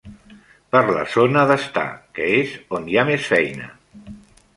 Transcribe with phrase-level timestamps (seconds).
[0.75, 1.83] Per la zona d'estar,
[2.19, 3.69] que és on hi ha més feina.